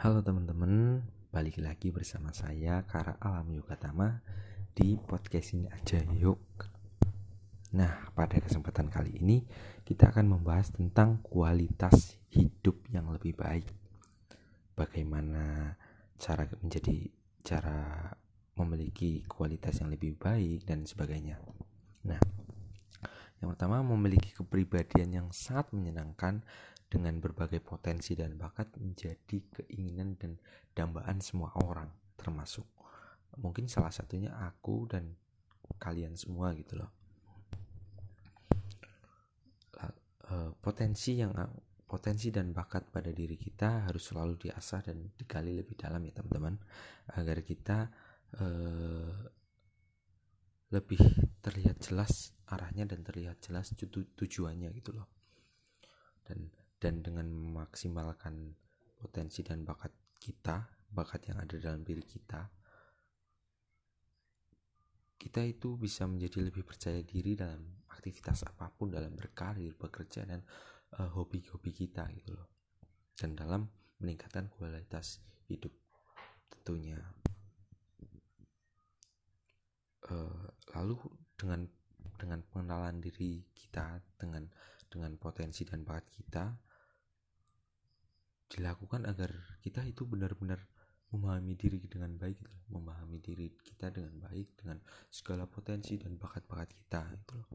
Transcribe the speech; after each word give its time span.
Halo 0.00 0.24
teman-teman, 0.24 1.04
balik 1.28 1.60
lagi 1.60 1.92
bersama 1.92 2.32
saya 2.32 2.80
Kara 2.88 3.20
Alam 3.20 3.52
Yugatama 3.52 4.24
di 4.72 4.96
podcast 4.96 5.52
ini 5.52 5.68
aja 5.68 6.00
yuk. 6.16 6.40
Nah, 7.76 8.08
pada 8.16 8.40
kesempatan 8.40 8.88
kali 8.88 9.20
ini 9.20 9.44
kita 9.84 10.08
akan 10.08 10.40
membahas 10.40 10.72
tentang 10.72 11.20
kualitas 11.20 12.16
hidup 12.32 12.80
yang 12.88 13.12
lebih 13.12 13.36
baik. 13.36 13.68
Bagaimana 14.72 15.76
cara 16.16 16.48
menjadi 16.64 17.04
cara 17.44 18.08
memiliki 18.56 19.20
kualitas 19.28 19.84
yang 19.84 19.92
lebih 19.92 20.16
baik 20.16 20.64
dan 20.64 20.88
sebagainya. 20.88 21.36
Nah, 22.08 22.16
yang 23.44 23.52
pertama 23.52 23.84
memiliki 23.84 24.32
kepribadian 24.32 25.12
yang 25.12 25.28
sangat 25.28 25.68
menyenangkan 25.76 26.40
dengan 26.90 27.22
berbagai 27.22 27.62
potensi 27.62 28.18
dan 28.18 28.34
bakat 28.34 28.74
menjadi 28.82 29.38
keinginan 29.54 30.18
dan 30.18 30.34
dambaan 30.74 31.22
semua 31.22 31.54
orang 31.62 31.86
termasuk 32.18 32.66
mungkin 33.38 33.70
salah 33.70 33.94
satunya 33.94 34.34
aku 34.34 34.90
dan 34.90 35.14
kalian 35.78 36.18
semua 36.18 36.50
gitu 36.58 36.82
loh. 36.82 36.90
Eh, 40.30 40.50
potensi 40.62 41.18
yang 41.18 41.34
potensi 41.90 42.30
dan 42.30 42.54
bakat 42.54 42.86
pada 42.86 43.10
diri 43.10 43.34
kita 43.34 43.90
harus 43.90 44.14
selalu 44.14 44.38
diasah 44.46 44.86
dan 44.86 45.10
digali 45.18 45.58
lebih 45.58 45.74
dalam 45.74 46.06
ya 46.06 46.14
teman-teman 46.14 46.54
agar 47.18 47.42
kita 47.42 47.90
uh, 48.38 49.10
lebih 50.70 51.02
terlihat 51.42 51.82
jelas 51.82 52.30
arahnya 52.46 52.86
dan 52.86 53.02
terlihat 53.02 53.42
jelas 53.42 53.74
tujuannya 53.90 54.70
gitu 54.70 54.94
loh. 54.94 55.10
Dan 56.22 56.46
dan 56.80 57.04
dengan 57.04 57.28
memaksimalkan 57.28 58.56
potensi 58.96 59.44
dan 59.44 59.68
bakat 59.68 59.92
kita, 60.16 60.64
bakat 60.88 61.28
yang 61.28 61.38
ada 61.44 61.60
dalam 61.60 61.84
diri 61.84 62.00
kita, 62.00 62.48
kita 65.20 65.44
itu 65.44 65.76
bisa 65.76 66.08
menjadi 66.08 66.48
lebih 66.48 66.64
percaya 66.64 67.04
diri 67.04 67.36
dalam 67.36 67.60
aktivitas 67.92 68.48
apa 68.48 68.72
pun 68.72 68.88
dalam 68.88 69.12
berkarir, 69.12 69.76
bekerja 69.76 70.24
dan 70.24 70.40
uh, 70.96 71.12
hobi-hobi 71.12 71.76
kita 71.76 72.08
gitu 72.16 72.32
loh. 72.32 72.48
Dan 73.12 73.36
dalam 73.36 73.68
meningkatkan 74.00 74.48
kualitas 74.48 75.20
hidup 75.44 75.76
tentunya. 76.48 76.96
Uh, 80.08 80.48
lalu 80.72 80.96
dengan 81.36 81.68
dengan 82.16 82.40
pengenalan 82.48 83.04
diri 83.04 83.44
kita 83.52 84.00
dengan 84.16 84.48
dengan 84.90 85.14
potensi 85.16 85.62
dan 85.62 85.86
bakat 85.86 86.06
kita 86.10 86.44
dilakukan 88.50 89.06
agar 89.06 89.30
kita 89.62 89.86
itu 89.86 90.02
benar-benar 90.02 90.58
memahami 91.10 91.54
diri 91.58 91.82
dengan 91.86 92.14
baik 92.18 92.38
gitu 92.38 92.56
memahami 92.70 93.18
diri 93.18 93.54
kita 93.58 93.90
dengan 93.90 94.14
baik 94.26 94.58
dengan 94.58 94.78
segala 95.10 95.46
potensi 95.46 95.98
dan 95.98 96.14
bakat-bakat 96.18 96.70
kita 96.70 97.02
itu 97.14 97.34
loh. 97.34 97.50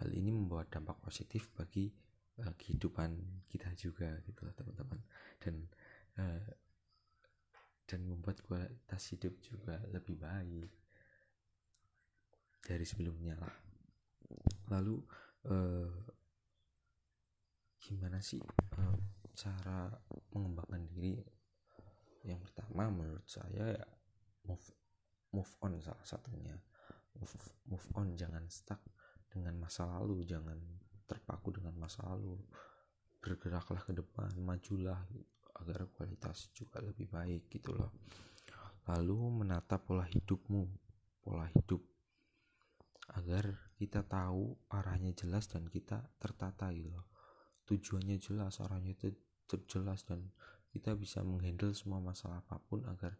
Hal 0.00 0.10
ini 0.12 0.32
membawa 0.32 0.64
dampak 0.68 1.00
positif 1.00 1.52
bagi 1.52 1.92
uh, 2.40 2.52
kehidupan 2.56 3.44
kita 3.48 3.68
juga 3.76 4.16
gitu 4.24 4.48
loh 4.48 4.54
teman-teman. 4.56 5.00
Dan 5.40 5.54
uh, 6.20 6.48
dan 7.84 8.00
membuat 8.08 8.40
kualitas 8.48 9.12
hidup 9.12 9.36
juga 9.44 9.76
lebih 9.92 10.16
baik 10.16 10.72
dari 12.64 12.84
sebelumnya 12.88 13.36
lah. 13.36 13.54
Lalu 14.72 15.04
uh, 15.52 15.92
gimana 17.84 18.16
sih 18.24 18.40
cara 19.36 19.92
mengembangkan 20.32 20.88
diri? 20.88 21.20
Yang 22.24 22.48
pertama 22.48 22.88
menurut 22.88 23.28
saya 23.28 23.76
ya 23.76 23.86
move 24.48 24.64
move 25.36 25.52
on 25.60 25.76
salah 25.84 26.06
satunya. 26.08 26.56
Move 27.20 27.36
move 27.68 27.86
on 28.00 28.16
jangan 28.16 28.48
stuck 28.48 28.80
dengan 29.28 29.60
masa 29.60 29.84
lalu 29.84 30.24
jangan 30.24 30.56
terpaku 31.04 31.60
dengan 31.60 31.76
masa 31.76 32.00
lalu. 32.08 32.40
Bergeraklah 33.20 33.84
ke 33.84 33.92
depan 33.92 34.32
majulah 34.40 35.04
agar 35.60 35.84
kualitas 35.92 36.48
juga 36.56 36.80
lebih 36.80 37.12
baik 37.12 37.52
gitu 37.52 37.76
loh. 37.76 37.92
Lalu 38.88 39.44
menata 39.44 39.76
pola 39.76 40.08
hidupmu 40.08 40.64
pola 41.20 41.44
hidup. 41.52 41.84
Agar 43.20 43.68
kita 43.76 44.00
tahu 44.00 44.56
arahnya 44.72 45.12
jelas 45.12 45.44
dan 45.52 45.68
kita 45.68 46.00
tertata 46.16 46.72
gitu 46.72 46.88
loh 46.88 47.13
tujuannya 47.64 48.16
jelas 48.20 48.60
arahnya 48.60 48.92
itu 48.92 49.12
terjelas 49.48 50.04
dan 50.04 50.24
kita 50.72 50.96
bisa 50.98 51.22
menghandle 51.22 51.72
semua 51.76 52.02
masalah 52.02 52.42
apa 52.42 52.58
pun 52.58 52.82
agar 52.84 53.14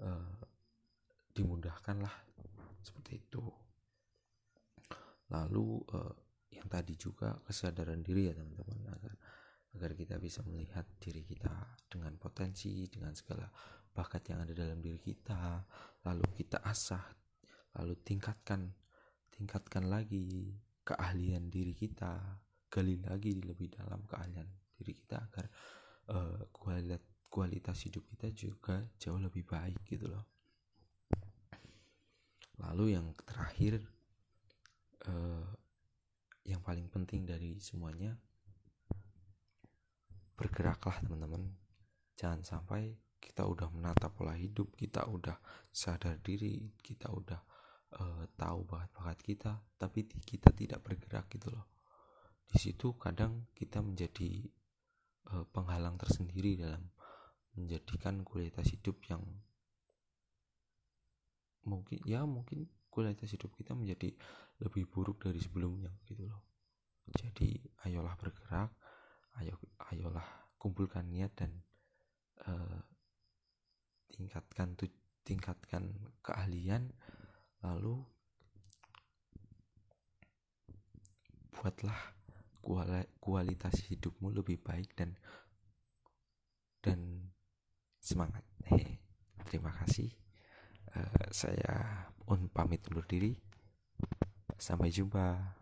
uh, 0.00 0.38
dimudahkan 1.36 2.00
lah 2.00 2.14
seperti 2.80 3.20
itu. 3.20 3.44
Lalu 5.28 5.84
uh, 5.92 6.14
yang 6.48 6.66
tadi 6.66 6.96
juga 6.96 7.36
kesadaran 7.44 8.00
diri 8.00 8.32
ya 8.32 8.34
teman-teman 8.34 8.80
agar 8.96 9.14
agar 9.76 9.90
kita 9.92 10.16
bisa 10.16 10.40
melihat 10.48 10.88
diri 10.96 11.22
kita 11.22 11.76
dengan 11.86 12.16
potensi 12.16 12.88
dengan 12.88 13.12
segala 13.12 13.44
bakat 13.92 14.32
yang 14.32 14.48
ada 14.48 14.56
dalam 14.56 14.80
diri 14.80 14.96
kita 14.96 15.60
lalu 16.08 16.24
kita 16.32 16.64
asah 16.64 17.04
lalu 17.76 17.94
tingkatkan 18.00 18.72
tingkatkan 19.28 19.86
lagi 19.86 20.56
keahlian 20.82 21.52
diri 21.52 21.76
kita 21.76 22.16
gali 22.68 23.00
lagi 23.00 23.36
lebih 23.40 23.72
dalam 23.72 24.04
keahlian 24.04 24.48
diri 24.76 24.92
kita 24.94 25.16
agar 25.18 25.46
uh, 26.12 26.48
kualitas 26.52 27.02
kualitas 27.28 27.76
hidup 27.84 28.08
kita 28.08 28.32
juga 28.32 28.80
jauh 28.96 29.20
lebih 29.20 29.44
baik 29.44 29.84
gitu 29.84 30.08
loh. 30.08 30.24
Lalu 32.64 32.96
yang 32.96 33.12
terakhir 33.20 33.84
uh, 35.04 35.44
yang 36.48 36.64
paling 36.64 36.88
penting 36.88 37.28
dari 37.28 37.60
semuanya 37.60 38.16
bergeraklah 40.40 41.04
teman-teman. 41.04 41.52
Jangan 42.16 42.42
sampai 42.42 42.96
kita 43.20 43.44
udah 43.44 43.68
menata 43.70 44.08
pola 44.08 44.34
hidup 44.34 44.72
kita 44.78 45.04
udah 45.10 45.36
sadar 45.68 46.18
diri 46.22 46.70
kita 46.78 47.10
udah 47.10 47.40
uh, 47.98 48.24
tahu 48.38 48.66
bakat-bakat 48.66 49.18
kita 49.22 49.52
tapi 49.76 50.06
kita 50.06 50.54
tidak 50.54 50.80
bergerak 50.86 51.26
gitu 51.30 51.50
loh 51.50 51.77
di 52.48 52.56
situ 52.56 52.96
kadang 52.96 53.44
kita 53.52 53.84
menjadi 53.84 54.48
uh, 55.36 55.44
penghalang 55.52 56.00
tersendiri 56.00 56.56
dalam 56.56 56.88
menjadikan 57.52 58.24
kualitas 58.24 58.72
hidup 58.72 58.96
yang 59.12 59.20
mungkin 61.68 62.00
ya 62.08 62.24
mungkin 62.24 62.64
kualitas 62.88 63.36
hidup 63.36 63.52
kita 63.52 63.76
menjadi 63.76 64.16
lebih 64.64 64.88
buruk 64.88 65.20
dari 65.28 65.38
sebelumnya 65.38 65.92
gitu 66.08 66.24
loh. 66.24 66.42
Jadi 67.08 67.56
ayolah 67.84 68.16
bergerak 68.16 68.72
ayo 69.38 69.54
ayolah 69.92 70.24
kumpulkan 70.58 71.06
niat 71.06 71.30
dan 71.36 71.52
uh, 72.48 72.80
tingkatkan 74.10 74.74
tuh 74.74 74.90
tingkatkan 75.22 75.94
keahlian 76.24 76.90
lalu 77.62 78.02
buatlah 81.54 82.17
kualitas 83.18 83.80
hidupmu 83.88 84.28
lebih 84.28 84.60
baik 84.60 84.92
dan 84.92 85.16
dan 86.84 87.32
semangat. 87.98 88.44
Hehe. 88.68 89.00
Terima 89.48 89.72
kasih. 89.72 90.12
Uh, 90.92 91.28
saya 91.32 92.06
un 92.28 92.52
pamit 92.52 92.84
undur 92.88 93.08
diri. 93.08 93.34
Sampai 94.60 94.92
jumpa. 94.92 95.57